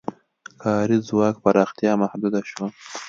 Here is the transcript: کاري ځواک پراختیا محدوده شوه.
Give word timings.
کاري 0.61 0.97
ځواک 1.07 1.35
پراختیا 1.43 1.91
محدوده 2.03 2.41
شوه. 2.49 2.67